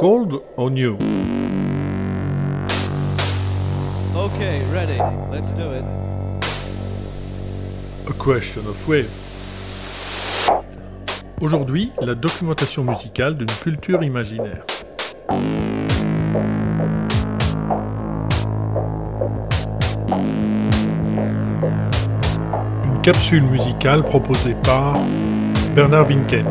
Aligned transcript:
Cold 0.00 0.40
or 0.56 0.70
new? 0.70 0.94
Okay, 4.16 4.62
ready. 4.72 4.96
Let's 5.30 5.52
do 5.52 5.72
it. 5.72 5.84
A 8.08 8.12
question 8.14 8.62
of 8.66 8.88
wave. 8.88 9.10
Aujourd'hui, 11.42 11.92
la 12.00 12.14
documentation 12.14 12.82
musicale 12.82 13.36
d'une 13.36 13.46
culture 13.62 14.02
imaginaire. 14.02 14.64
Une 22.86 23.02
capsule 23.02 23.42
musicale 23.42 24.02
proposée 24.02 24.56
par 24.64 24.96
Bernard 25.74 26.06
Winken. 26.06 26.46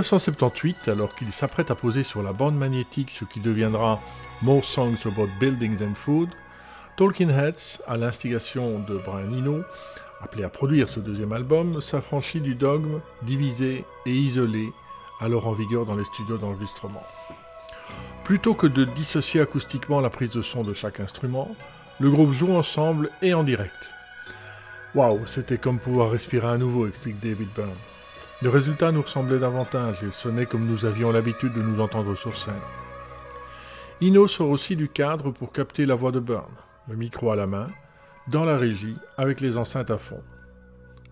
1978, 0.00 0.88
alors 0.88 1.14
qu'il 1.14 1.30
s'apprête 1.30 1.70
à 1.70 1.74
poser 1.74 2.04
sur 2.04 2.22
la 2.22 2.32
bande 2.32 2.56
magnétique 2.56 3.10
ce 3.10 3.26
qui 3.26 3.38
deviendra 3.38 4.00
More 4.40 4.64
Songs 4.64 4.96
About 5.04 5.28
Buildings 5.38 5.82
and 5.82 5.94
Food, 5.94 6.30
Talking 6.96 7.28
Heads, 7.28 7.82
à 7.86 7.98
l'instigation 7.98 8.78
de 8.78 8.96
Brian 8.96 9.30
Eno, 9.30 9.62
appelé 10.22 10.42
à 10.44 10.48
produire 10.48 10.88
ce 10.88 11.00
deuxième 11.00 11.34
album, 11.34 11.82
s'affranchit 11.82 12.40
du 12.40 12.54
dogme 12.54 13.00
divisé 13.22 13.84
et 14.06 14.14
isolé, 14.14 14.72
alors 15.20 15.46
en 15.46 15.52
vigueur 15.52 15.84
dans 15.84 15.96
les 15.96 16.04
studios 16.04 16.38
d'enregistrement. 16.38 17.02
Plutôt 18.24 18.54
que 18.54 18.66
de 18.66 18.86
dissocier 18.86 19.42
acoustiquement 19.42 20.00
la 20.00 20.08
prise 20.08 20.30
de 20.30 20.40
son 20.40 20.64
de 20.64 20.72
chaque 20.72 21.00
instrument, 21.00 21.54
le 21.98 22.10
groupe 22.10 22.32
joue 22.32 22.56
ensemble 22.56 23.10
et 23.20 23.34
en 23.34 23.44
direct. 23.44 23.90
Waouh, 24.94 25.26
c'était 25.26 25.58
comme 25.58 25.78
pouvoir 25.78 26.10
respirer 26.10 26.48
à 26.48 26.56
nouveau, 26.56 26.88
explique 26.88 27.20
David 27.20 27.48
Byrne. 27.54 27.76
Le 28.42 28.48
résultat 28.48 28.90
nous 28.90 29.02
ressemblait 29.02 29.38
davantage 29.38 30.02
et 30.02 30.10
sonnait 30.12 30.46
comme 30.46 30.64
nous 30.64 30.86
avions 30.86 31.12
l'habitude 31.12 31.52
de 31.52 31.60
nous 31.60 31.78
entendre 31.78 32.14
sur 32.14 32.34
scène. 32.34 32.54
Ino 34.00 34.26
sort 34.26 34.48
aussi 34.48 34.76
du 34.76 34.88
cadre 34.88 35.30
pour 35.30 35.52
capter 35.52 35.84
la 35.84 35.94
voix 35.94 36.10
de 36.10 36.20
Byrne, 36.20 36.56
le 36.88 36.96
micro 36.96 37.30
à 37.30 37.36
la 37.36 37.46
main, 37.46 37.68
dans 38.28 38.46
la 38.46 38.56
régie 38.56 38.96
avec 39.18 39.42
les 39.42 39.58
enceintes 39.58 39.90
à 39.90 39.98
fond. 39.98 40.22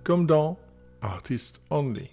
Comme 0.04 0.24
dans 0.24 0.58
Artist 1.02 1.60
Only. 1.68 2.08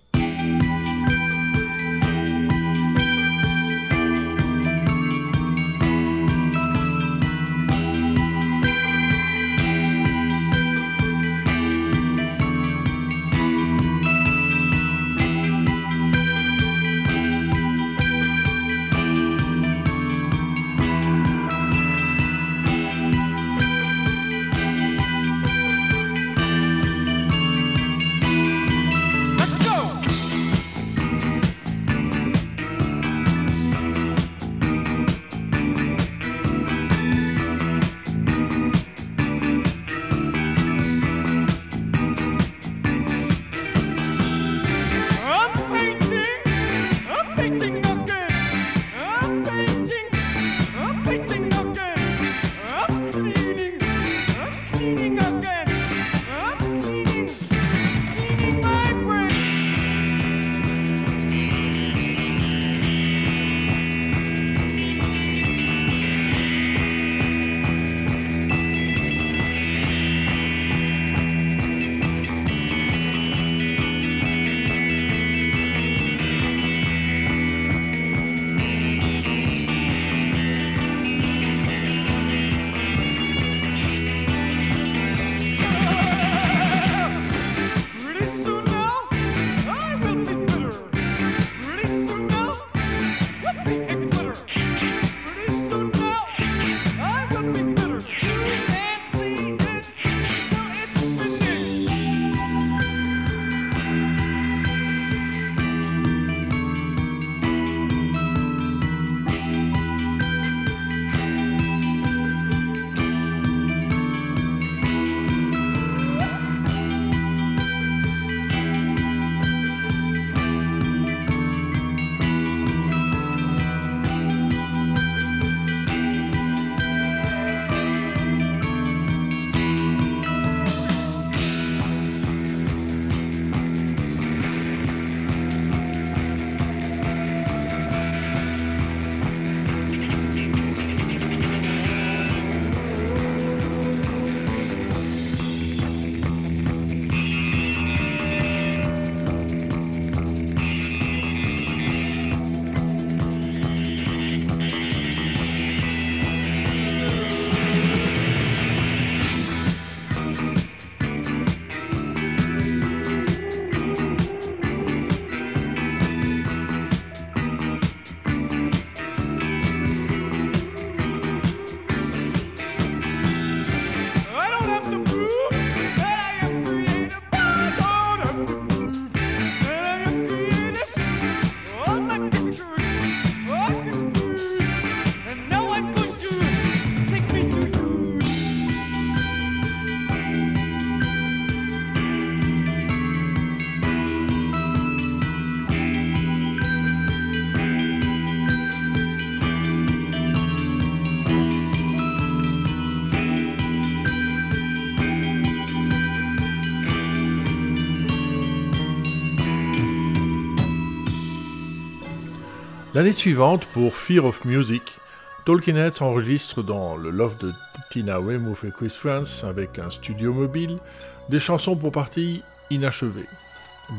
L'année 212.95 213.11
suivante, 213.11 213.65
pour 213.73 213.93
Fear 213.93 214.23
of 214.23 214.45
Music, 214.45 214.99
Talking 215.43 215.75
Heads 215.75 216.01
enregistre 216.01 216.63
dans 216.63 216.95
le 216.95 217.09
loft 217.09 217.41
de 217.41 217.51
Tina 217.89 218.21
Weymouth 218.21 218.63
et 218.63 218.71
Chris 218.71 218.95
France 218.97 219.43
avec 219.43 219.79
un 219.79 219.89
studio 219.89 220.31
mobile 220.31 220.79
des 221.27 221.39
chansons 221.39 221.75
pour 221.75 221.91
partie 221.91 222.41
inachevées. 222.69 223.27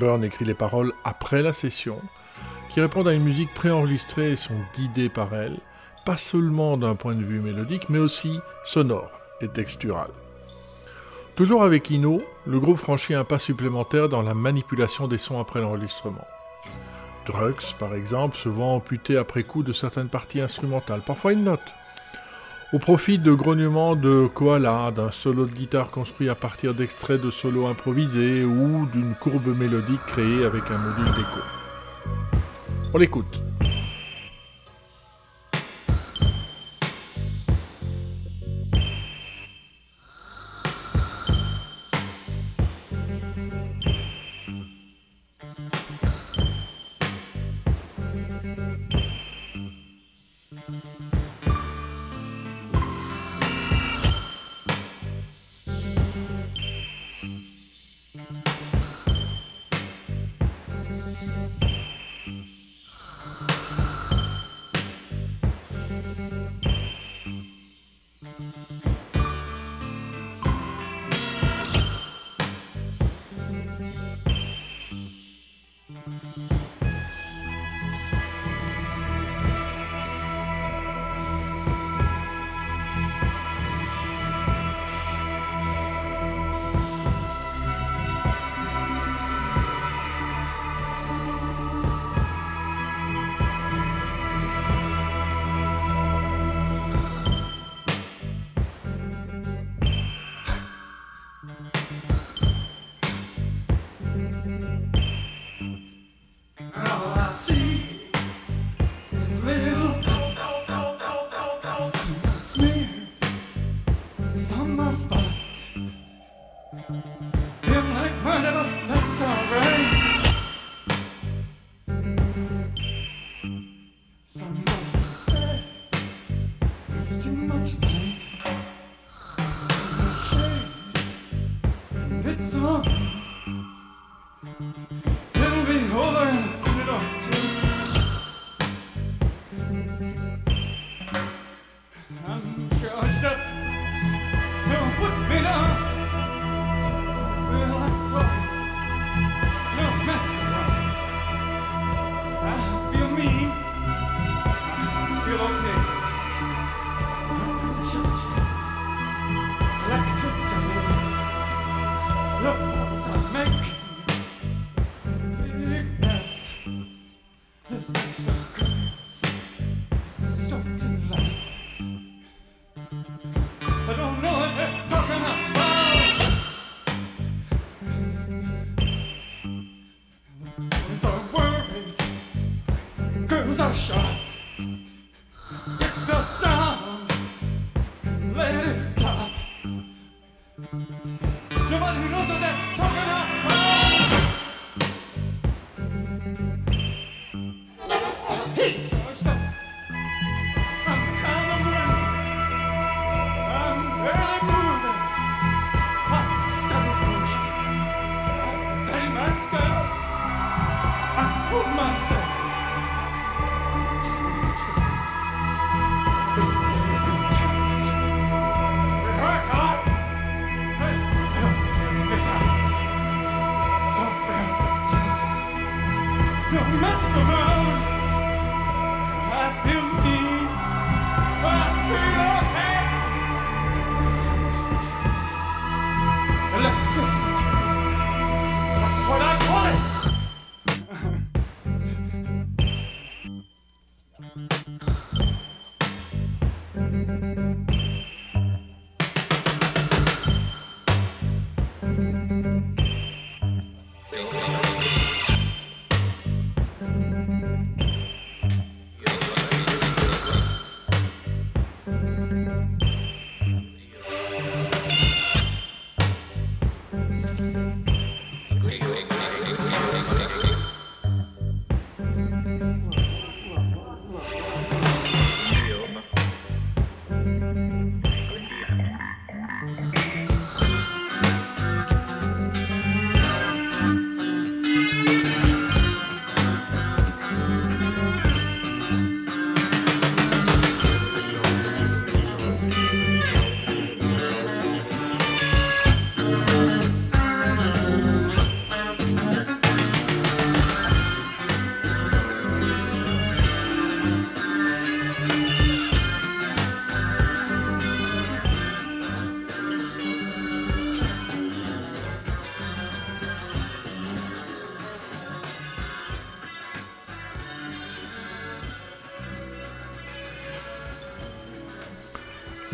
Byrne 0.01 0.25
écrit 0.25 0.47
les 0.47 0.55
paroles 0.55 0.95
après 1.05 1.43
la 1.43 1.53
session, 1.53 2.01
qui 2.71 2.81
répondent 2.81 3.09
à 3.09 3.13
une 3.13 3.23
musique 3.23 3.53
préenregistrée 3.53 4.33
et 4.33 4.37
sont 4.37 4.63
guidées 4.75 5.11
par 5.11 5.35
elle, 5.35 5.59
pas 6.07 6.17
seulement 6.17 6.79
d'un 6.79 6.95
point 6.95 7.15
de 7.15 7.23
vue 7.23 7.41
mélodique, 7.41 7.91
mais 7.91 7.99
aussi 7.99 8.41
sonore 8.65 9.11
et 9.43 9.49
textural. 9.49 10.09
Toujours 11.35 11.65
avec 11.65 11.91
Ino, 11.91 12.23
le 12.47 12.59
groupe 12.61 12.79
franchit 12.79 13.13
un 13.13 13.25
pas 13.25 13.39
supplémentaire 13.39 14.09
dans 14.09 14.23
la 14.23 14.33
manipulation 14.33 15.07
des 15.07 15.19
sons 15.19 15.39
après 15.39 15.61
l'enregistrement. 15.61 16.25
Drugs, 17.27 17.75
par 17.79 17.95
exemple, 17.95 18.37
se 18.37 18.49
voit 18.49 18.67
amputé 18.67 19.17
après 19.17 19.43
coup 19.43 19.63
de 19.63 19.73
certaines 19.73 20.09
parties 20.09 20.41
instrumentales, 20.41 21.03
parfois 21.05 21.33
une 21.33 21.45
note, 21.45 21.75
au 22.73 22.79
profit 22.79 23.19
de 23.19 23.33
grognements 23.33 23.97
de 23.97 24.27
koala, 24.27 24.91
d'un 24.91 25.11
solo 25.11 25.47
de 25.47 25.53
guitare 25.53 25.91
construit 25.91 26.29
à 26.29 26.35
partir 26.35 26.75
d'extraits 26.75 27.21
de 27.21 27.31
solos 27.31 27.67
improvisés 27.67 28.45
ou 28.45 28.87
d'une 28.93 29.15
courbe 29.15 29.57
mélodique 29.57 30.05
créée 30.07 30.45
avec 30.45 30.71
un 30.71 30.79
module 30.79 31.07
d'écho. 31.15 31.41
On 32.95 32.99
l'écoute. 32.99 33.43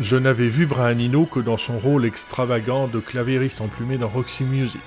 Je 0.03 0.17
n'avais 0.17 0.49
vu 0.49 0.65
Brian 0.65 0.99
Eno 0.99 1.25
que 1.25 1.39
dans 1.39 1.55
son 1.55 1.79
rôle 1.79 2.05
extravagant 2.05 2.87
de 2.87 2.99
clavieriste 2.99 3.61
emplumé 3.61 3.97
dans 3.97 4.09
Roxy 4.09 4.43
Music. 4.43 4.81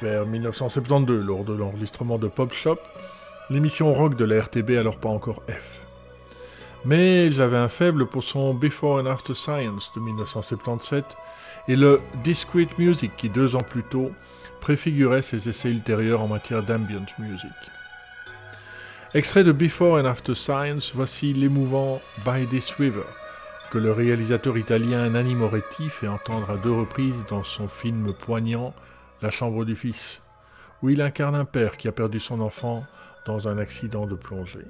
Vers 0.00 0.24
1972, 0.24 1.22
lors 1.22 1.44
de 1.44 1.52
l'enregistrement 1.52 2.18
de 2.18 2.26
Pop 2.26 2.54
Shop, 2.54 2.78
l'émission 3.50 3.92
rock 3.92 4.16
de 4.16 4.24
la 4.24 4.40
RTB 4.40 4.70
alors 4.70 4.96
pas 4.96 5.10
encore 5.10 5.42
F. 5.50 5.82
Mais 6.86 7.30
j'avais 7.30 7.58
un 7.58 7.68
faible 7.68 8.06
pour 8.06 8.24
son 8.24 8.54
Before 8.54 9.02
and 9.02 9.06
After 9.06 9.34
Science 9.34 9.92
de 9.94 10.00
1977 10.00 11.04
et 11.68 11.76
le 11.76 12.00
Discrete 12.24 12.78
Music 12.78 13.12
qui 13.18 13.28
deux 13.28 13.54
ans 13.54 13.62
plus 13.62 13.82
tôt 13.82 14.12
préfigurait 14.62 15.22
ses 15.22 15.46
essais 15.46 15.68
ultérieurs 15.68 16.22
en 16.22 16.28
matière 16.28 16.62
d'ambient 16.62 17.04
music. 17.18 17.50
Extrait 19.12 19.44
de 19.44 19.52
Before 19.52 20.00
and 20.00 20.06
After 20.06 20.34
Science, 20.34 20.92
voici 20.94 21.34
l'émouvant 21.34 22.00
By 22.24 22.46
This 22.46 22.72
River, 22.78 23.04
que 23.70 23.78
le 23.78 23.92
réalisateur 23.92 24.58
italien 24.58 25.08
Nanni 25.10 25.36
Moretti 25.36 25.90
fait 25.90 26.08
entendre 26.08 26.50
à 26.50 26.56
deux 26.56 26.72
reprises 26.72 27.24
dans 27.28 27.44
son 27.44 27.68
film 27.68 28.12
poignant 28.12 28.74
La 29.22 29.30
chambre 29.30 29.64
du 29.64 29.76
fils, 29.76 30.20
où 30.82 30.90
il 30.90 31.00
incarne 31.00 31.36
un 31.36 31.44
père 31.44 31.76
qui 31.76 31.86
a 31.86 31.92
perdu 31.92 32.18
son 32.18 32.40
enfant 32.40 32.84
dans 33.26 33.46
un 33.46 33.58
accident 33.58 34.06
de 34.06 34.16
plongée. 34.16 34.66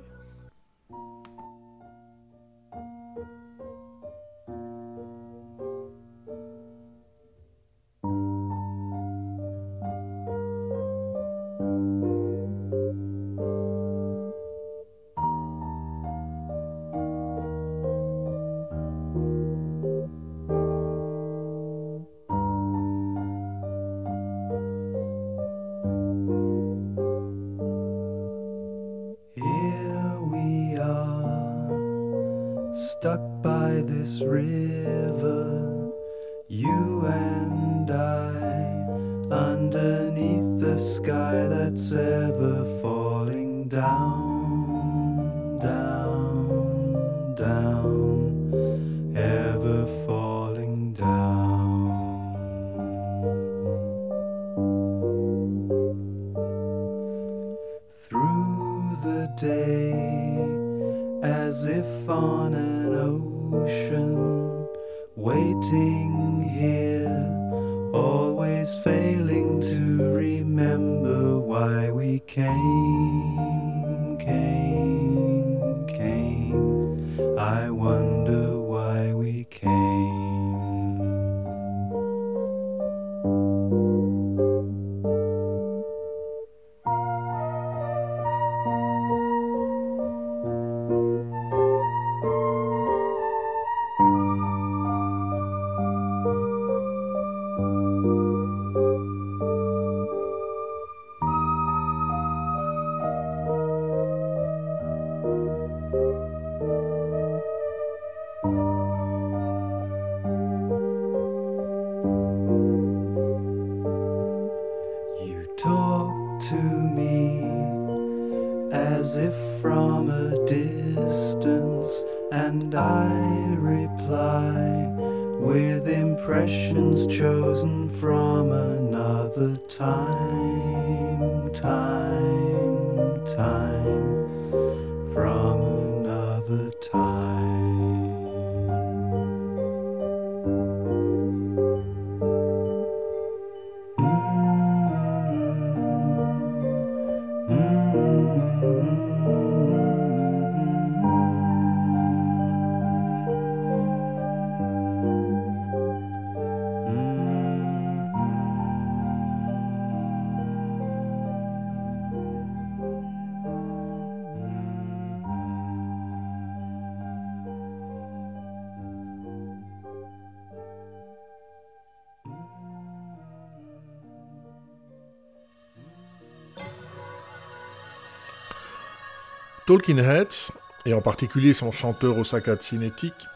Talking 179.70 180.00
Heads, 180.00 180.50
et 180.84 180.94
en 180.94 181.00
particulier 181.00 181.54
son 181.54 181.70
chanteur 181.70 182.18
Osaka 182.18 182.58
Cinétique, 182.58 183.28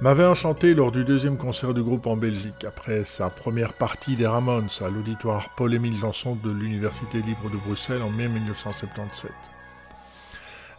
m'avait 0.00 0.24
enchanté 0.24 0.74
lors 0.74 0.92
du 0.92 1.04
deuxième 1.04 1.36
concert 1.36 1.74
du 1.74 1.82
groupe 1.82 2.06
en 2.06 2.16
Belgique, 2.16 2.64
après 2.64 3.04
sa 3.04 3.30
première 3.30 3.72
partie 3.72 4.14
des 4.14 4.28
Ramones 4.28 4.68
à 4.80 4.88
l'auditoire 4.88 5.48
Paul-Émile 5.56 5.96
Janson 5.96 6.36
de 6.36 6.52
l'Université 6.52 7.20
libre 7.20 7.50
de 7.50 7.56
Bruxelles 7.56 8.02
en 8.02 8.10
mai 8.10 8.28
1977. 8.28 9.32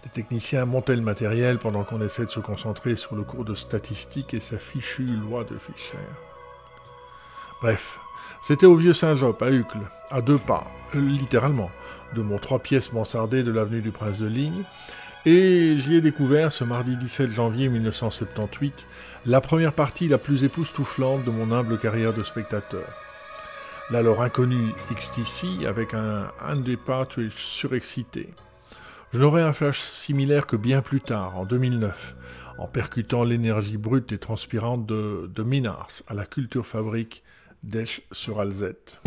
Les 0.05 0.09
techniciens 0.09 0.63
montaient 0.63 0.95
le 0.95 1.01
matériel 1.01 1.57
pendant 1.57 1.83
qu'on 1.83 2.01
essaie 2.01 2.23
de 2.23 2.29
se 2.29 2.39
concentrer 2.39 2.95
sur 2.95 3.17
le 3.17 3.23
cours 3.23 3.43
de 3.43 3.55
statistique 3.55 4.33
et 4.33 4.39
sa 4.39 4.57
fichue 4.57 5.03
loi 5.03 5.43
de 5.43 5.57
Fischer. 5.57 5.97
Bref, 7.61 7.99
c'était 8.41 8.65
au 8.65 8.75
Vieux 8.75 8.93
Saint-Job, 8.93 9.35
à 9.41 9.51
Uccle, 9.51 9.79
à 10.11 10.21
deux 10.21 10.37
pas, 10.37 10.67
littéralement, 10.93 11.71
de 12.15 12.21
mon 12.21 12.37
trois 12.37 12.59
pièces 12.59 12.93
mansardées 12.93 13.43
de 13.43 13.51
l'avenue 13.51 13.81
du 13.81 13.91
Prince 13.91 14.19
de 14.19 14.27
Ligne, 14.27 14.63
et 15.25 15.75
j'y 15.77 15.95
ai 15.95 16.01
découvert 16.01 16.53
ce 16.53 16.63
mardi 16.63 16.95
17 16.95 17.29
janvier 17.29 17.67
1978 17.67 18.87
la 19.25 19.41
première 19.41 19.73
partie 19.73 20.07
la 20.07 20.17
plus 20.17 20.45
époustouflante 20.45 21.25
de 21.25 21.31
mon 21.31 21.51
humble 21.51 21.77
carrière 21.77 22.13
de 22.13 22.23
spectateur. 22.23 22.87
L'alors 23.89 24.21
inconnu 24.21 24.73
XTC 24.93 25.65
avec 25.65 25.93
un 25.93 26.31
Andy 26.41 26.77
Partridge 26.77 27.35
surexcité. 27.35 28.29
Je 29.11 29.19
n'aurai 29.19 29.41
un 29.41 29.53
flash 29.53 29.81
similaire 29.81 30.45
que 30.45 30.55
bien 30.55 30.81
plus 30.81 31.01
tard, 31.01 31.37
en 31.37 31.45
2009, 31.45 32.15
en 32.57 32.67
percutant 32.67 33.23
l'énergie 33.23 33.77
brute 33.77 34.11
et 34.11 34.17
transpirante 34.17 34.85
de, 34.85 35.29
de 35.33 35.43
Minars 35.43 36.03
à 36.07 36.13
la 36.13 36.25
Culture 36.25 36.65
Fabrique 36.65 37.23
d'Esch 37.67 38.01
sur 38.13 38.39
Alzette. 38.39 38.97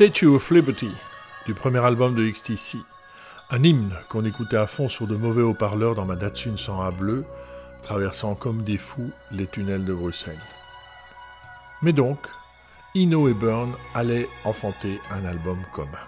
Statue 0.00 0.28
of 0.28 0.50
Liberty, 0.50 0.90
du 1.44 1.52
premier 1.52 1.84
album 1.84 2.14
de 2.14 2.26
XTC. 2.26 2.78
Un 3.50 3.62
hymne 3.62 3.92
qu'on 4.08 4.24
écoutait 4.24 4.56
à 4.56 4.66
fond 4.66 4.88
sur 4.88 5.06
de 5.06 5.14
mauvais 5.14 5.42
haut-parleurs 5.42 5.94
dans 5.94 6.06
ma 6.06 6.16
Datsun 6.16 6.54
100A 6.54 6.90
bleue, 6.90 7.26
traversant 7.82 8.34
comme 8.34 8.62
des 8.62 8.78
fous 8.78 9.10
les 9.30 9.46
tunnels 9.46 9.84
de 9.84 9.92
Bruxelles. 9.92 10.40
Mais 11.82 11.92
donc, 11.92 12.16
Ino 12.94 13.28
et 13.28 13.34
Burn 13.34 13.74
allaient 13.94 14.26
enfanter 14.46 14.98
un 15.10 15.26
album 15.26 15.58
commun. 15.70 15.98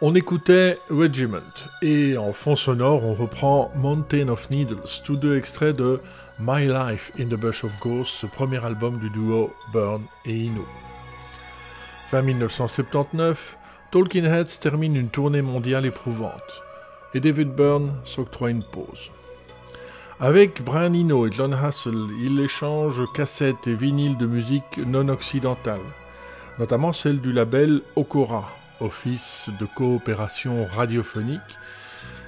On 0.00 0.14
écoutait 0.14 0.78
Regiment 0.90 1.38
et 1.82 2.16
en 2.16 2.32
fond 2.32 2.54
sonore 2.54 3.02
on 3.02 3.14
reprend 3.14 3.72
Mountain 3.74 4.28
of 4.28 4.48
Needles, 4.48 5.02
tous 5.02 5.16
deux 5.16 5.36
extraits 5.36 5.74
de 5.74 6.00
My 6.38 6.68
Life 6.68 7.10
in 7.18 7.24
the 7.24 7.34
Bush 7.34 7.64
of 7.64 7.76
Ghosts, 7.80 8.14
ce 8.20 8.26
premier 8.26 8.64
album 8.64 9.00
du 9.00 9.10
duo 9.10 9.52
Burn 9.72 10.02
et 10.24 10.34
Inu. 10.36 10.60
Fin 12.06 12.22
1979, 12.22 13.58
Talking 13.90 14.24
Heads 14.24 14.60
termine 14.60 14.94
une 14.94 15.08
tournée 15.08 15.42
mondiale 15.42 15.84
éprouvante 15.84 16.62
et 17.12 17.18
David 17.18 17.48
Byrne 17.48 17.92
s'octroie 18.04 18.50
une 18.50 18.62
pause. 18.62 19.10
Avec 20.20 20.62
Brian 20.62 20.94
Eno 20.94 21.26
et 21.26 21.32
John 21.32 21.52
Hassel, 21.52 22.06
il 22.22 22.38
échange 22.38 23.02
cassettes 23.14 23.66
et 23.66 23.74
vinyles 23.74 24.16
de 24.16 24.26
musique 24.26 24.78
non 24.86 25.08
occidentale, 25.08 25.80
notamment 26.60 26.92
celle 26.92 27.20
du 27.20 27.32
label 27.32 27.82
Okora, 27.96 28.48
office 28.80 29.50
de 29.58 29.66
coopération 29.66 30.66
radiophonique, 30.66 31.58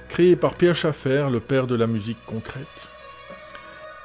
créé 0.09 0.35
par 0.35 0.55
Pierre 0.55 0.75
Schaffer, 0.75 1.27
le 1.31 1.39
père 1.39 1.67
de 1.67 1.75
la 1.75 1.87
musique 1.87 2.23
concrète. 2.25 2.67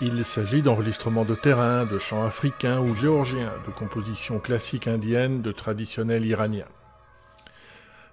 Il 0.01 0.25
s'agit 0.25 0.63
d'enregistrements 0.63 1.25
de 1.25 1.35
terrain, 1.35 1.87
de 1.87 1.99
chants 1.99 2.25
africains 2.25 2.81
ou 2.81 2.95
géorgiens, 2.95 3.53
de 3.67 3.73
compositions 3.73 4.39
classiques 4.39 4.89
indiennes, 4.89 5.41
de 5.41 5.53
traditionnels 5.53 6.27
iraniens. 6.27 6.69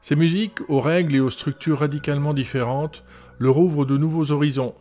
Ces 0.02 0.16
musiques, 0.16 0.60
aux 0.70 0.82
règles 0.82 1.16
et 1.16 1.20
aux 1.20 1.30
structures 1.30 1.80
radicalement 1.80 2.34
différentes, 2.34 3.04
leur 3.40 3.58
ouvrent 3.58 3.86
de 3.86 3.98
nouveaux 3.98 4.32
horizons. 4.32 4.76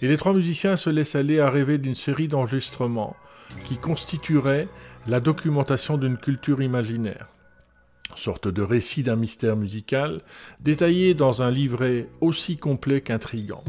Et 0.00 0.08
les 0.08 0.16
trois 0.16 0.32
musiciens 0.32 0.76
se 0.76 0.88
laissent 0.88 1.14
aller 1.14 1.40
à 1.40 1.50
rêver 1.50 1.78
d'une 1.78 1.94
série 1.94 2.28
d'enregistrements 2.28 3.16
qui 3.64 3.76
constituerait 3.76 4.68
la 5.06 5.20
documentation 5.20 5.98
d'une 5.98 6.16
culture 6.16 6.62
imaginaire 6.62 7.26
sorte 8.16 8.48
de 8.48 8.62
récit 8.62 9.02
d'un 9.02 9.16
mystère 9.16 9.56
musical, 9.56 10.20
détaillé 10.60 11.14
dans 11.14 11.42
un 11.42 11.50
livret 11.50 12.08
aussi 12.20 12.56
complet 12.56 13.00
qu'intrigant. 13.00 13.64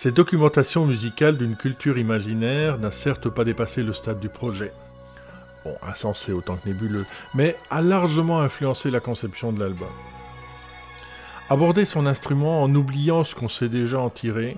Ces 0.00 0.12
documentations 0.12 0.86
musicales 0.86 1.36
d'une 1.36 1.56
culture 1.56 1.98
imaginaire 1.98 2.78
n'a 2.78 2.92
certes 2.92 3.28
pas 3.28 3.42
dépassé 3.42 3.82
le 3.82 3.92
stade 3.92 4.20
du 4.20 4.28
projet, 4.28 4.72
bon, 5.64 5.74
insensé 5.82 6.30
autant 6.32 6.56
que 6.56 6.68
nébuleux, 6.68 7.04
mais 7.34 7.56
a 7.68 7.82
largement 7.82 8.40
influencé 8.40 8.92
la 8.92 9.00
conception 9.00 9.52
de 9.52 9.58
l'album. 9.58 9.88
Aborder 11.50 11.84
son 11.84 12.06
instrument 12.06 12.62
en 12.62 12.72
oubliant 12.76 13.24
ce 13.24 13.34
qu'on 13.34 13.48
sait 13.48 13.68
déjà 13.68 13.98
en 13.98 14.08
tirer, 14.08 14.56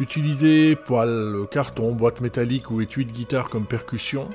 utiliser 0.00 0.76
poils, 0.76 1.46
carton, 1.50 1.92
boîte 1.92 2.20
métallique 2.20 2.70
ou 2.70 2.82
étui 2.82 3.06
de 3.06 3.12
guitare 3.12 3.48
comme 3.48 3.64
percussion, 3.64 4.28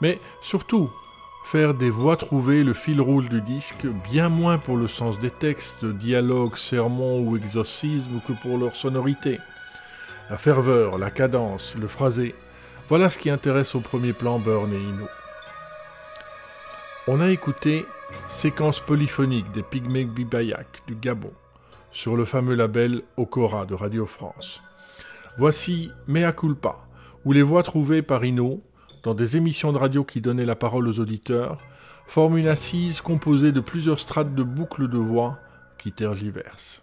mais 0.00 0.18
surtout 0.40 0.90
faire 1.44 1.74
des 1.74 1.90
voix 1.90 2.16
trouver 2.16 2.64
le 2.64 2.74
fil 2.74 3.00
rouge 3.00 3.28
du 3.28 3.40
disque, 3.40 3.86
bien 4.10 4.28
moins 4.28 4.58
pour 4.58 4.76
le 4.76 4.88
sens 4.88 5.20
des 5.20 5.30
textes, 5.30 5.84
dialogues, 5.84 6.56
sermons 6.56 7.20
ou 7.20 7.36
exorcismes 7.36 8.20
que 8.26 8.32
pour 8.32 8.58
leur 8.58 8.74
sonorité. 8.74 9.38
La 10.30 10.38
ferveur, 10.38 10.98
la 10.98 11.10
cadence, 11.10 11.74
le 11.78 11.86
phrasé, 11.86 12.34
voilà 12.88 13.10
ce 13.10 13.18
qui 13.18 13.30
intéresse 13.30 13.74
au 13.74 13.80
premier 13.80 14.12
plan 14.12 14.38
Burn 14.38 14.72
et 14.72 14.76
Ino. 14.76 15.06
On 17.06 17.20
a 17.20 17.30
écouté 17.30 17.84
Séquence 18.28 18.80
polyphonique 18.80 19.50
des 19.52 19.62
Pygmées 19.62 20.04
Bibayak 20.04 20.82
du 20.86 20.94
Gabon 20.94 21.32
sur 21.90 22.16
le 22.16 22.24
fameux 22.24 22.54
label 22.54 23.02
Okora 23.16 23.66
de 23.66 23.74
Radio 23.74 24.06
France. 24.06 24.62
Voici 25.38 25.90
Mea 26.06 26.32
culpa, 26.32 26.76
où 27.24 27.32
les 27.32 27.42
voix 27.42 27.62
trouvées 27.62 28.02
par 28.02 28.24
Ino, 28.24 28.62
dans 29.02 29.14
des 29.14 29.36
émissions 29.36 29.72
de 29.72 29.78
radio 29.78 30.04
qui 30.04 30.20
donnaient 30.20 30.44
la 30.44 30.56
parole 30.56 30.88
aux 30.88 30.98
auditeurs, 30.98 31.58
forment 32.06 32.38
une 32.38 32.48
assise 32.48 33.00
composée 33.00 33.52
de 33.52 33.60
plusieurs 33.60 34.00
strates 34.00 34.34
de 34.34 34.42
boucles 34.42 34.88
de 34.88 34.98
voix 34.98 35.38
qui 35.78 35.92
tergiversent. 35.92 36.82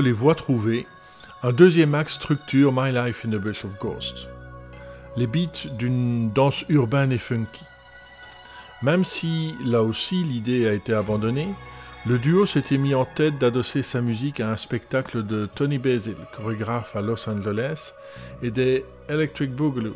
Les 0.00 0.12
voix 0.12 0.34
trouvées, 0.34 0.86
un 1.42 1.52
deuxième 1.52 1.94
axe 1.94 2.14
structure 2.14 2.72
My 2.72 2.92
Life 2.92 3.26
in 3.26 3.32
a 3.34 3.38
Bush 3.38 3.64
of 3.64 3.78
Ghosts. 3.78 4.26
Les 5.16 5.26
beats 5.26 5.68
d'une 5.78 6.30
danse 6.30 6.64
urbaine 6.70 7.12
et 7.12 7.18
funky. 7.18 7.64
Même 8.82 9.04
si, 9.04 9.54
là 9.64 9.82
aussi, 9.82 10.24
l'idée 10.24 10.66
a 10.66 10.72
été 10.72 10.94
abandonnée, 10.94 11.48
le 12.06 12.18
duo 12.18 12.46
s'était 12.46 12.78
mis 12.78 12.94
en 12.94 13.04
tête 13.04 13.38
d'adosser 13.38 13.82
sa 13.82 14.00
musique 14.00 14.40
à 14.40 14.50
un 14.50 14.56
spectacle 14.56 15.24
de 15.26 15.46
Tony 15.54 15.78
Basil, 15.78 16.16
chorégraphe 16.34 16.96
à 16.96 17.02
Los 17.02 17.28
Angeles, 17.28 17.92
et 18.42 18.50
des 18.50 18.84
Electric 19.10 19.54
Boogaloo, 19.54 19.94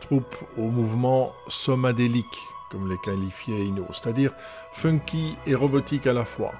troupe 0.00 0.36
au 0.56 0.68
mouvement 0.68 1.32
somadélique, 1.48 2.26
comme 2.70 2.90
les 2.90 2.98
qualifiait 3.04 3.64
Ino, 3.64 3.86
c'est-à-dire 3.92 4.32
funky 4.72 5.36
et 5.46 5.54
robotique 5.54 6.08
à 6.08 6.12
la 6.12 6.24
fois, 6.24 6.52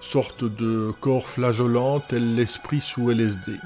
sorte 0.00 0.44
de 0.44 0.92
corps 1.00 1.28
flageolant 1.28 2.00
tel 2.00 2.34
l'esprit 2.34 2.80
sous 2.80 3.10
LSD. 3.10 3.56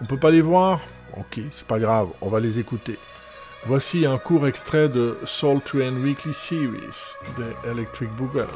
On 0.00 0.04
peut 0.04 0.18
pas 0.18 0.30
les 0.30 0.40
voir? 0.40 0.80
Ok, 1.16 1.40
c'est 1.50 1.66
pas 1.66 1.78
grave, 1.78 2.08
on 2.20 2.28
va 2.28 2.40
les 2.40 2.58
écouter. 2.58 2.98
Voici 3.66 4.04
un 4.04 4.18
court 4.18 4.46
extrait 4.46 4.88
de 4.88 5.16
Soul 5.24 5.60
Train 5.62 5.92
Weekly 5.92 6.34
Series 6.34 7.16
des 7.38 7.70
Electric 7.70 8.10
Boogaloo. 8.10 8.50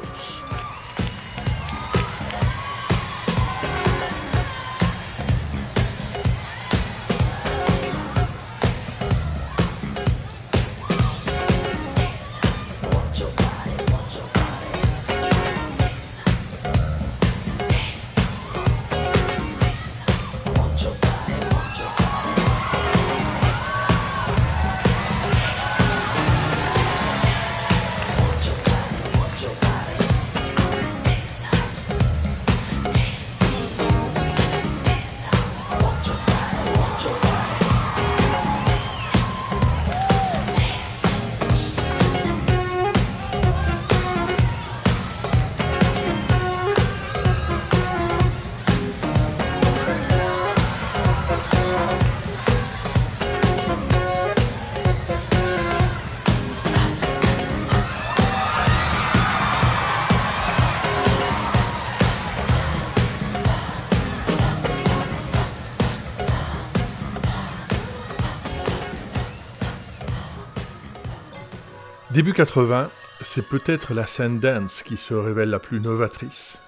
Début 72.19 72.33
80, 72.33 72.89
c'est 73.21 73.47
peut-être 73.47 73.93
la 73.93 74.05
scène 74.05 74.39
dance 74.39 74.83
qui 74.83 74.97
se 74.97 75.13
révèle 75.13 75.51
la 75.51 75.59
plus 75.59 75.79
novatrice. 75.79 76.59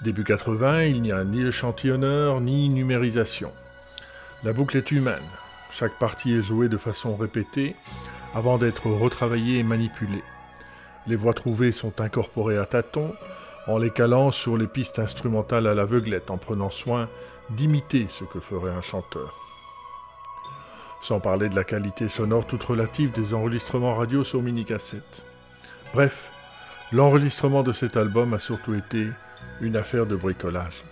Début 0.00 0.24
80, 0.24 0.84
il 0.84 1.02
n'y 1.02 1.12
a 1.12 1.22
ni 1.24 1.42
échantillonneur 1.42 2.40
ni 2.40 2.70
numérisation. 2.70 3.52
La 4.42 4.54
boucle 4.54 4.78
est 4.78 4.92
humaine. 4.92 5.28
Chaque 5.70 5.98
partie 5.98 6.32
est 6.32 6.40
jouée 6.40 6.70
de 6.70 6.78
façon 6.78 7.16
répétée 7.16 7.76
avant 8.34 8.56
d'être 8.56 8.86
retravaillée 8.86 9.58
et 9.58 9.62
manipulée. 9.62 10.24
Les 11.06 11.16
voix 11.16 11.34
trouvées 11.34 11.72
sont 11.72 12.00
incorporées 12.00 12.56
à 12.56 12.64
tâtons 12.64 13.14
en 13.66 13.76
les 13.76 13.90
calant 13.90 14.30
sur 14.30 14.56
les 14.56 14.66
pistes 14.66 15.00
instrumentales 15.00 15.66
à 15.66 15.74
l'aveuglette 15.74 16.30
en 16.30 16.38
prenant 16.38 16.70
soin 16.70 17.10
d'imiter 17.50 18.06
ce 18.08 18.24
que 18.24 18.40
ferait 18.40 18.72
un 18.72 18.80
chanteur 18.80 19.49
sans 21.02 21.20
parler 21.20 21.48
de 21.48 21.56
la 21.56 21.64
qualité 21.64 22.08
sonore 22.08 22.46
toute 22.46 22.62
relative 22.62 23.12
des 23.12 23.34
enregistrements 23.34 23.94
radio 23.94 24.24
sur 24.24 24.42
mini-cassette. 24.42 25.22
Bref, 25.94 26.30
l'enregistrement 26.92 27.62
de 27.62 27.72
cet 27.72 27.96
album 27.96 28.34
a 28.34 28.38
surtout 28.38 28.74
été 28.74 29.08
une 29.60 29.76
affaire 29.76 30.06
de 30.06 30.16
bricolage. 30.16 30.84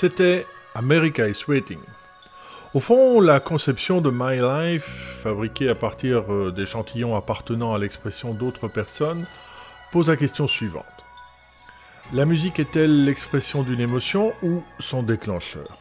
C'était 0.00 0.46
America 0.74 1.28
is 1.28 1.44
Waiting. 1.46 1.80
Au 2.72 2.80
fond, 2.80 3.20
la 3.20 3.38
conception 3.38 4.00
de 4.00 4.10
My 4.10 4.38
Life, 4.40 5.18
fabriquée 5.22 5.68
à 5.68 5.74
partir 5.74 6.32
euh, 6.32 6.50
d'échantillons 6.50 7.14
appartenant 7.14 7.74
à 7.74 7.78
l'expression 7.78 8.32
d'autres 8.32 8.66
personnes, 8.66 9.26
pose 9.92 10.08
la 10.08 10.16
question 10.16 10.48
suivante. 10.48 10.86
La 12.14 12.24
musique 12.24 12.58
est-elle 12.58 13.04
l'expression 13.04 13.62
d'une 13.62 13.82
émotion 13.82 14.32
ou 14.42 14.62
son 14.78 15.02
déclencheur? 15.02 15.76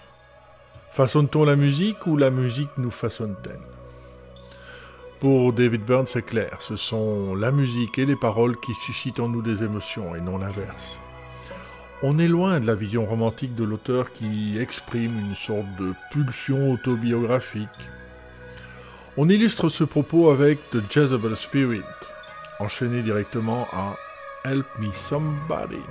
Façonne-t-on 0.91 1.45
la 1.45 1.55
musique 1.55 2.05
ou 2.05 2.17
la 2.17 2.29
musique 2.29 2.71
nous 2.75 2.91
façonne-t-elle? 2.91 3.61
Pour 5.21 5.53
David 5.53 5.85
Byrne, 5.85 6.07
c'est 6.07 6.25
clair, 6.25 6.57
ce 6.59 6.75
sont 6.75 7.35
la 7.35 7.51
musique 7.51 7.97
et 7.97 8.05
les 8.05 8.17
paroles 8.17 8.59
qui 8.59 8.73
suscitent 8.73 9.21
en 9.21 9.29
nous 9.29 9.41
des 9.41 9.63
émotions 9.63 10.13
et 10.13 10.19
non 10.19 10.39
l'inverse. 10.39 10.99
On 12.01 12.17
est 12.17 12.29
loin 12.29 12.61
de 12.61 12.65
la 12.65 12.75
vision 12.75 13.05
romantique 13.05 13.55
de 13.55 13.65
l'auteur 13.65 14.13
qui 14.13 14.57
exprime 14.57 15.19
une 15.19 15.35
sorte 15.35 15.67
de 15.77 15.93
pulsion 16.11 16.71
autobiographique. 16.71 17.67
On 19.17 19.27
illustre 19.27 19.67
ce 19.67 19.83
propos 19.83 20.29
avec 20.29 20.59
The 20.69 20.77
Jezebel 20.89 21.35
Spirit, 21.35 21.83
enchaîné 22.61 23.01
directement 23.01 23.67
à 23.73 23.97
Help 24.45 24.65
Me 24.79 24.93
Somebody. 24.93 25.83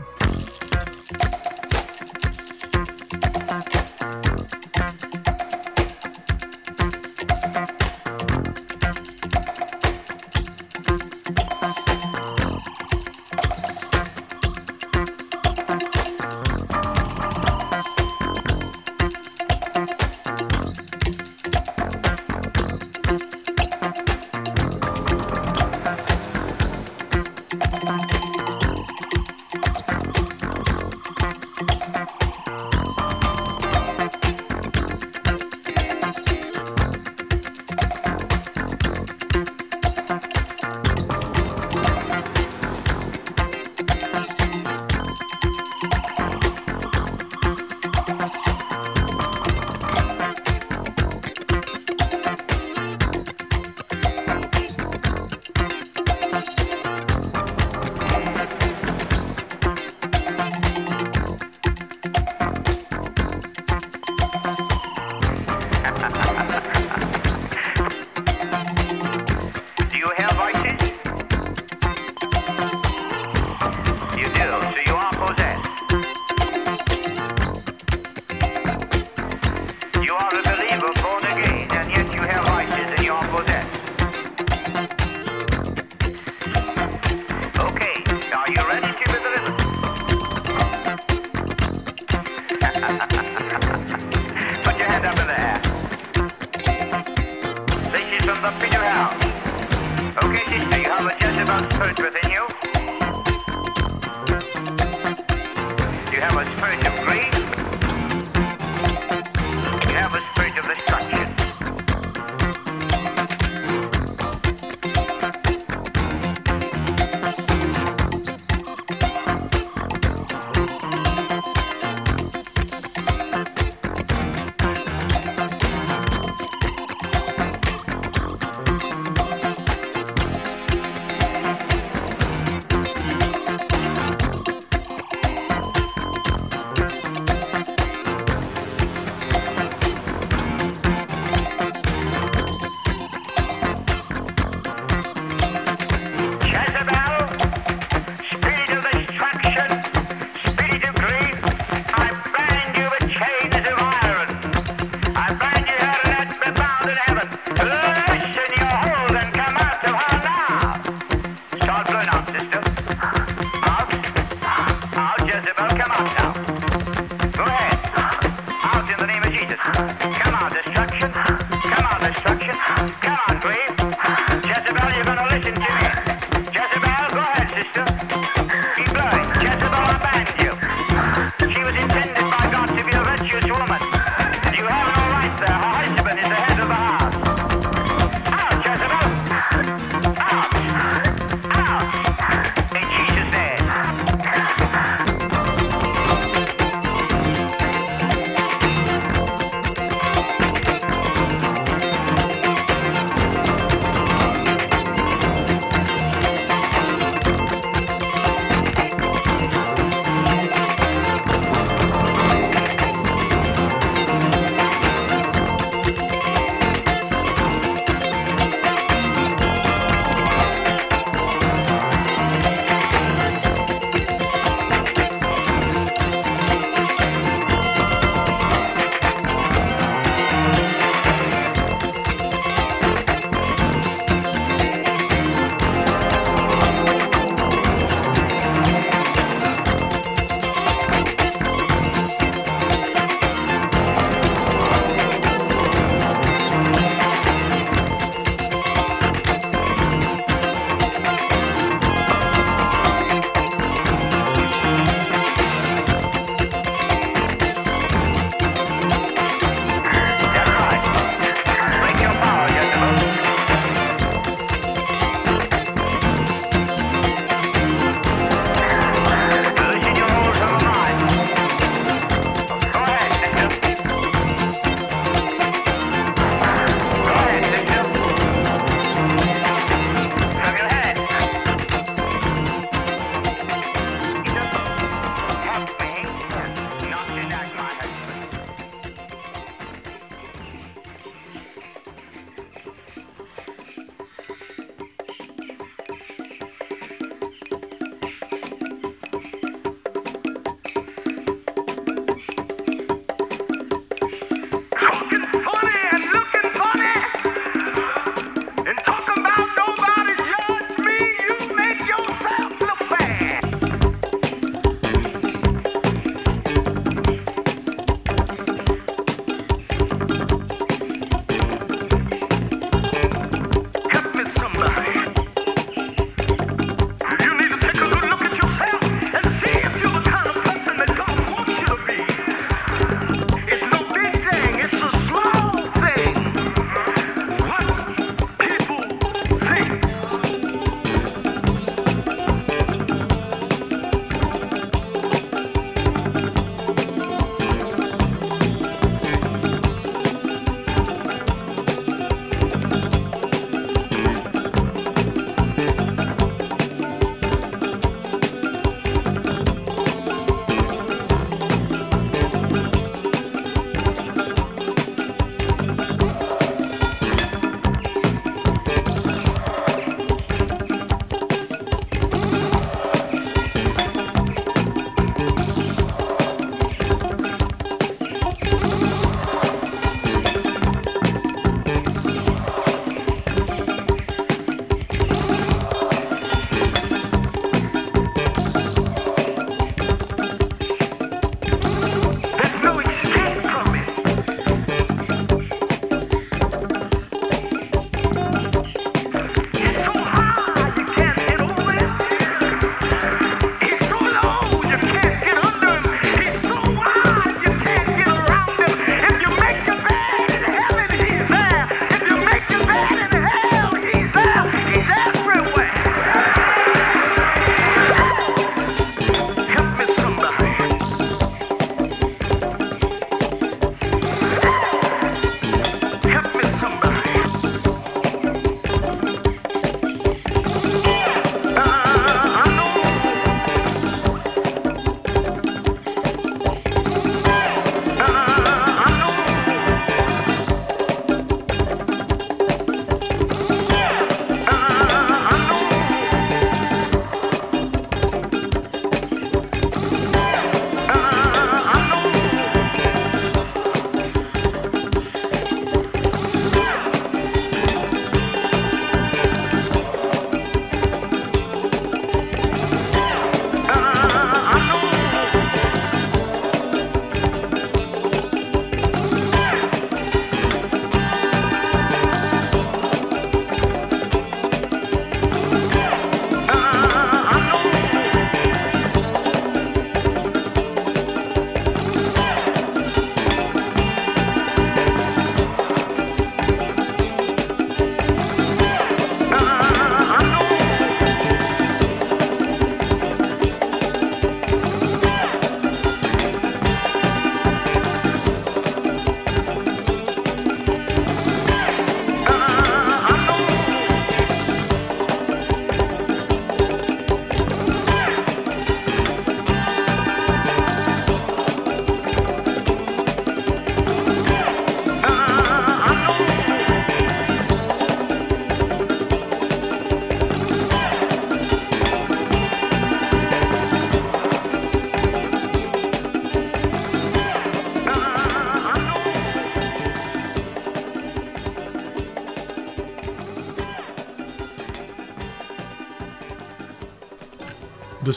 have 100.89 101.05
a 101.05 101.19
just 101.21 101.39
about 101.41 101.71
within 101.99 102.31
you. 102.31 102.58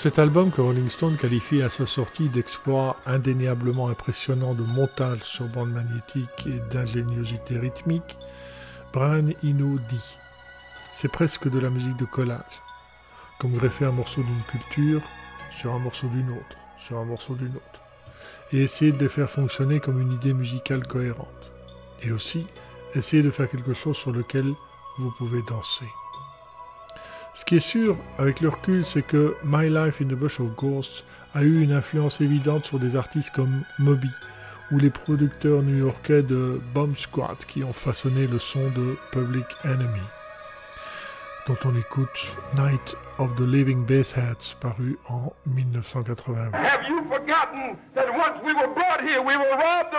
Cet 0.01 0.17
album 0.17 0.49
que 0.49 0.61
Rolling 0.61 0.89
Stone 0.89 1.15
qualifie 1.15 1.61
à 1.61 1.69
sa 1.69 1.85
sortie 1.85 2.27
d'exploit 2.27 2.97
indéniablement 3.05 3.87
impressionnant 3.87 4.55
de 4.55 4.63
montage 4.63 5.21
sur 5.21 5.45
bande 5.45 5.71
magnétique 5.71 6.47
et 6.47 6.57
d'ingéniosité 6.73 7.59
rythmique, 7.59 8.17
Brian 8.93 9.29
Eno 9.43 9.77
dit 9.89 10.17
C'est 10.91 11.11
presque 11.11 11.47
de 11.51 11.59
la 11.59 11.69
musique 11.69 11.97
de 11.97 12.05
collage, 12.05 12.63
comme 13.39 13.53
greffer 13.53 13.85
un 13.85 13.91
morceau 13.91 14.23
d'une 14.23 14.41
culture 14.49 15.03
sur 15.55 15.71
un 15.71 15.77
morceau 15.77 16.07
d'une 16.07 16.31
autre, 16.31 16.57
sur 16.83 16.97
un 16.97 17.05
morceau 17.05 17.35
d'une 17.35 17.55
autre, 17.55 17.81
et 18.51 18.63
essayer 18.63 18.91
de 18.91 18.97
les 18.97 19.07
faire 19.07 19.29
fonctionner 19.29 19.79
comme 19.79 20.01
une 20.01 20.13
idée 20.13 20.33
musicale 20.33 20.87
cohérente. 20.87 21.51
Et 22.01 22.11
aussi, 22.11 22.47
essayer 22.95 23.21
de 23.21 23.29
faire 23.29 23.47
quelque 23.47 23.73
chose 23.73 23.97
sur 23.97 24.11
lequel 24.11 24.51
vous 24.97 25.11
pouvez 25.19 25.43
danser. 25.43 25.85
Ce 27.33 27.45
qui 27.45 27.55
est 27.55 27.59
sûr, 27.59 27.95
avec 28.19 28.41
le 28.41 28.49
recul, 28.49 28.85
c'est 28.85 29.01
que 29.01 29.35
My 29.43 29.69
Life 29.69 30.01
in 30.01 30.05
the 30.05 30.17
Bush 30.17 30.39
of 30.39 30.53
Ghosts 30.55 31.05
a 31.33 31.43
eu 31.43 31.61
une 31.61 31.71
influence 31.71 32.19
évidente 32.19 32.65
sur 32.65 32.77
des 32.77 32.95
artistes 32.95 33.31
comme 33.31 33.63
Moby 33.79 34.11
ou 34.71 34.79
les 34.79 34.89
producteurs 34.89 35.61
new-yorkais 35.61 36.23
de 36.23 36.61
Bomb 36.73 36.95
Squad 36.95 37.37
qui 37.47 37.63
ont 37.63 37.73
façonné 37.73 38.27
le 38.27 38.39
son 38.39 38.69
de 38.71 38.97
Public 39.11 39.45
Enemy, 39.63 40.01
dont 41.47 41.57
on 41.65 41.75
écoute 41.77 42.27
Night 42.57 42.95
of 43.17 43.35
the 43.35 43.41
Living 43.41 43.85
Bassheads 43.85 44.55
paru 44.59 44.97
en 45.07 45.31
1988. 45.45 46.53
Have 46.53 46.87
you 46.89 47.01
forgotten 47.09 47.77
that 47.95 48.07
once 48.11 48.41
we 48.43 48.53
were 48.53 48.73
brought 48.73 49.01
here, 49.01 49.21
we 49.21 49.37
were 49.37 49.55
robbed 49.57 49.93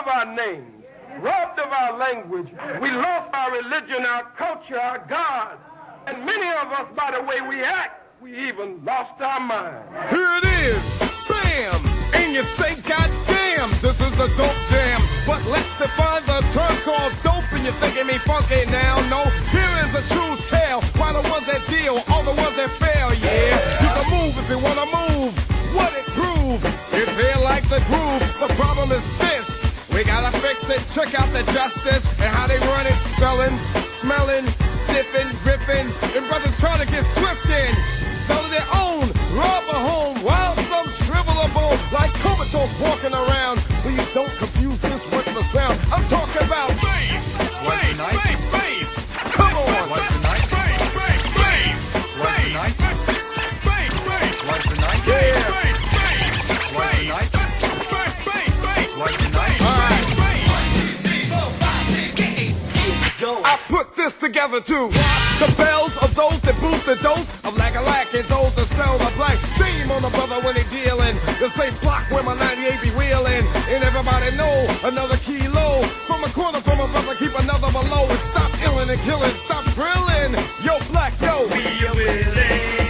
robbed 1.20 1.59
of 1.59 1.70
our 1.70 1.99
language, 1.99 2.49
we 2.80 2.91
lost 2.91 3.28
our 3.35 3.53
religion, 3.53 4.05
our 4.07 4.24
culture, 4.37 4.78
our 4.78 5.05
God. 5.09 5.59
And 6.07 6.27
many 6.27 6.49
of 6.49 6.73
us, 6.73 6.89
by 6.97 7.15
the 7.15 7.23
way 7.23 7.41
we 7.41 7.63
act, 7.63 8.03
we 8.21 8.35
even 8.49 8.85
lost 8.85 9.21
our 9.21 9.39
mind. 9.39 9.87
Here 10.11 10.33
it 10.43 10.47
is, 10.67 10.83
bam! 11.31 11.79
And 12.15 12.33
you 12.35 12.43
say, 12.43 12.75
God 12.83 13.11
damn, 13.27 13.71
this 13.79 14.01
is 14.03 14.15
a 14.19 14.27
dope 14.35 14.63
jam. 14.67 15.01
But 15.27 15.45
let's 15.47 15.71
define 15.79 16.23
the 16.27 16.43
term 16.51 16.75
called 16.83 17.15
dope, 17.23 17.47
and 17.55 17.63
you're 17.63 17.79
thinking 17.79 18.07
me 18.07 18.19
funky 18.19 18.67
now. 18.71 18.99
No, 19.11 19.23
here 19.55 19.75
is 19.87 19.95
a 19.95 20.03
true 20.11 20.35
tale. 20.51 20.83
Why 20.99 21.15
the 21.15 21.23
ones 21.31 21.47
that 21.47 21.63
deal, 21.71 22.03
all 22.11 22.23
the 22.27 22.35
ones 22.35 22.57
that 22.59 22.71
fail, 22.83 23.15
yeah. 23.23 23.55
You 23.83 23.89
can 23.95 24.07
move 24.11 24.35
if 24.43 24.51
you 24.51 24.59
wanna 24.59 24.87
move. 24.91 25.33
What 25.75 25.95
it 25.95 26.07
prove? 26.19 26.59
It's 26.93 27.15
here 27.15 27.41
like 27.47 27.63
the 27.71 27.79
groove. 27.87 28.23
The 28.43 28.51
problem 28.59 28.91
is 28.91 29.05
this. 29.23 29.63
We 29.95 30.03
gotta 30.05 30.35
fix 30.39 30.69
it, 30.69 30.83
check 30.95 31.15
out 31.15 31.31
the 31.31 31.45
justice 31.53 32.19
and 32.21 32.31
how 32.35 32.47
they 32.47 32.59
run 32.59 32.87
it, 32.87 32.99
selling, 33.21 33.55
smelling, 34.01 34.45
sniffing, 34.93 35.28
riffing, 35.49 36.16
and 36.16 36.28
brothers 36.28 36.57
trying 36.61 36.80
to 36.80 36.86
get 36.86 37.05
swift 37.05 37.49
in. 37.49 37.72
Selling 38.28 38.51
their 38.51 38.68
own, 38.76 39.09
rob 39.34 39.64
a 39.72 39.78
home, 39.88 40.16
while 40.22 40.55
some 40.68 40.86
shrivel 41.05 41.34
a 41.40 41.49
bone, 41.57 41.78
like 41.93 42.12
comatose 42.20 42.72
walking 42.80 43.12
around. 43.12 43.59
Please 43.80 44.07
don't 44.12 44.32
confuse 44.36 44.78
this 44.80 45.05
with 45.11 45.26
the 45.34 45.43
sound. 45.45 45.78
I'm 45.93 46.05
talking 46.09 46.47
about 46.47 46.68
bass, 46.80 47.38
bass, 47.38 47.99
bass, 47.99 48.53
bass. 48.53 48.62
This 64.03 64.17
together 64.17 64.61
too. 64.61 64.91
The 65.39 65.47
bells 65.55 65.95
of 66.03 66.11
those 66.19 66.35
that 66.43 66.59
boost 66.59 66.87
the 66.91 66.99
dose 66.99 67.31
of 67.47 67.55
lack 67.55 67.79
a 67.79 67.83
lack 67.87 68.11
and 68.11 68.27
those 68.27 68.51
that 68.59 68.67
sell 68.75 68.99
the 68.99 69.11
black. 69.15 69.39
Shame 69.55 69.95
on 69.95 70.03
the 70.03 70.11
brother 70.11 70.43
when 70.43 70.59
they 70.59 70.67
dealing. 70.75 71.15
The 71.39 71.47
same 71.55 71.71
block 71.79 72.03
where 72.11 72.27
my 72.27 72.35
98 72.35 72.83
be 72.83 72.91
wheeling. 72.99 73.47
And 73.71 73.79
everybody 73.87 74.35
know 74.35 74.51
another 74.91 75.15
kilo. 75.23 75.87
From 76.11 76.19
a 76.27 76.31
corner 76.35 76.59
from 76.59 76.83
a 76.83 76.87
brother, 76.91 77.15
keep 77.15 77.31
another 77.39 77.71
below. 77.71 78.03
And 78.11 78.23
stop 78.27 78.51
illing 78.67 78.91
and 78.91 79.03
killing, 79.07 79.35
stop 79.39 79.63
grilling. 79.79 80.35
Yo, 80.67 80.83
black, 80.91 81.15
yo. 81.23 81.47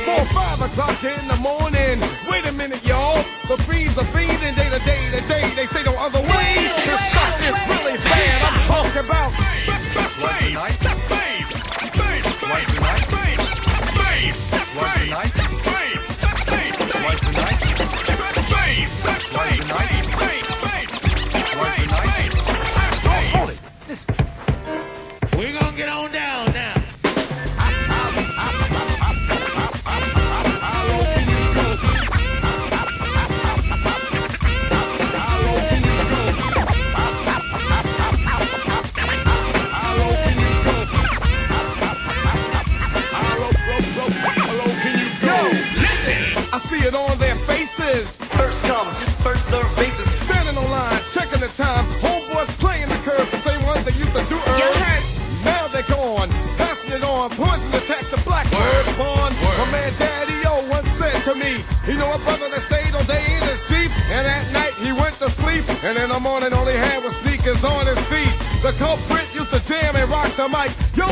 Four, 0.09 0.25
five 0.33 0.65
o'clock 0.65 0.97
in 1.05 1.25
the 1.29 1.37
morning. 1.45 2.01
Wait 2.25 2.49
a 2.49 2.53
minute, 2.57 2.81
y'all. 2.89 3.21
The 3.53 3.61
fiends 3.69 4.01
are 4.01 4.09
fiending 4.17 4.32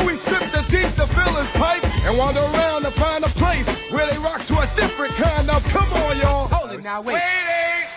mic. 0.03 0.05
Yo, 0.05 0.11
he 0.11 0.17
stripped 0.17 0.51
the 0.51 0.61
Jeep 0.71 0.89
to 0.95 1.05
fill 1.05 1.33
his 1.35 1.51
pipe 1.53 1.83
and 2.05 2.17
wander 2.17 2.39
around 2.39 2.81
to 2.83 2.91
find 2.91 3.23
a 3.23 3.29
place 3.29 3.67
where 3.91 4.07
they 4.07 4.17
rock 4.17 4.41
to 4.45 4.53
a 4.59 4.67
different 4.75 5.13
kind 5.15 5.49
of. 5.49 5.63
Come 5.69 5.91
on, 6.03 6.17
y'all. 6.17 6.47
Hold 6.47 6.71
it 6.71 6.83
now, 6.83 7.01
wait. 7.01 7.15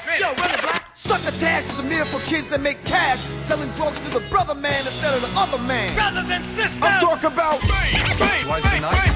wait 0.06 0.20
Yo, 0.20 0.28
run 0.34 0.50
it 0.50 0.62
black. 0.62 0.90
Sucker 0.94 1.36
tax 1.38 1.70
is 1.70 1.78
a 1.78 1.82
meal 1.82 2.04
for 2.06 2.20
kids 2.20 2.48
that 2.48 2.60
make 2.60 2.82
cash, 2.84 3.18
selling 3.48 3.70
drugs 3.72 3.98
to 4.00 4.10
the 4.12 4.20
brother 4.30 4.54
man 4.54 4.78
instead 4.78 5.14
of 5.14 5.22
the 5.22 5.32
other 5.38 5.58
man. 5.58 5.94
Brothers 5.94 6.30
and 6.30 6.44
sisters. 6.56 6.80
I'm 6.82 7.00
talking 7.00 7.32
about 7.32 7.60
What's 7.62 8.62
the 8.62 8.80
night? 8.80 9.13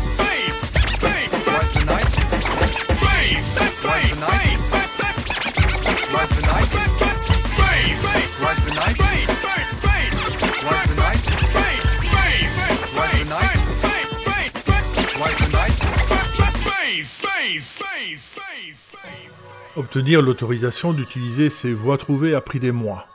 Obtenir 19.76 20.22
l'autorisation 20.22 20.92
d'utiliser 20.92 21.50
ces 21.50 21.72
voix 21.72 21.98
trouvées 21.98 22.34
a 22.34 22.40
pris 22.40 22.58
des 22.58 22.72
mois. 22.72 23.06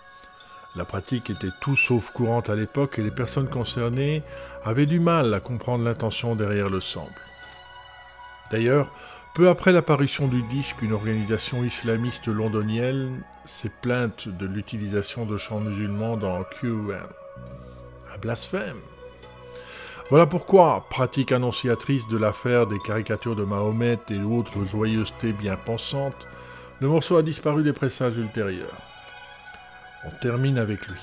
La 0.76 0.86
pratique 0.86 1.30
était 1.30 1.52
tout 1.62 1.76
sauf 1.76 2.12
courante 2.12 2.50
à 2.50 2.56
l'époque 2.56 2.98
et 2.98 3.04
les 3.04 3.12
personnes 3.12 3.50
concernées 3.50 4.24
avaient 4.64 4.86
du 4.86 5.00
mal 5.00 5.34
à 5.34 5.40
comprendre 5.40 5.84
l'intention 5.84 6.36
derrière 6.36 6.70
le 6.70 6.80
sample. 6.80 7.22
D'ailleurs, 8.50 8.92
peu 9.36 9.50
après 9.50 9.72
l'apparition 9.72 10.28
du 10.28 10.42
disque, 10.44 10.82
une 10.82 10.94
organisation 10.94 11.64
islamiste 11.64 12.28
londonienne 12.28 13.24
s'est 13.46 13.72
plainte 13.82 14.28
de 14.28 14.46
l'utilisation 14.46 15.26
de 15.26 15.38
chants 15.38 15.60
musulmans 15.60 16.18
dans 16.18 16.44
QM. 16.44 17.08
Un 18.14 18.18
blasphème 18.20 18.80
voilà 20.14 20.28
pourquoi, 20.28 20.86
pratique 20.91 21.32
annonciatrice 21.32 22.07
de 22.07 22.20
l'affaire 22.20 22.68
des 22.68 22.78
caricatures 22.78 23.36
de 23.36 23.43
Mahomet 23.43 23.97
et 24.11 24.20
autres 24.20 24.64
joyeusetés 24.64 25.34
bien 25.34 25.55
pensantes, 25.55 26.28
le 26.82 26.88
morceau 26.88 27.18
a 27.18 27.24
disparu 27.24 27.64
des 27.64 27.74
pressages 27.74 28.16
ultérieurs. 28.16 28.78
On 30.05 30.11
termine 30.22 30.59
avec 30.59 30.88
lui. 30.88 30.99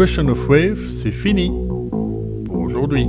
Question 0.00 0.30
of 0.30 0.48
Wave, 0.48 0.88
c'est 0.88 1.12
fini 1.12 1.52
pour 2.46 2.60
aujourd'hui. 2.60 3.06